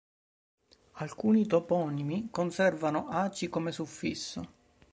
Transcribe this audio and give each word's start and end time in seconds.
Alcuni 0.93 1.45
toponimi 1.45 2.29
conservano 2.31 3.07
"aci" 3.09 3.49
come 3.49 3.71
suffisso. 3.71 4.47